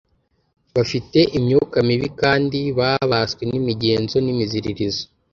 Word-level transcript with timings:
bafite 0.75 1.19
imyuka 1.37 1.77
mibi 1.87 2.07
kandi 2.21 2.59
babaswe 2.79 3.43
n'imigenzo 3.51 4.17
n'imiziririzo 4.21 5.03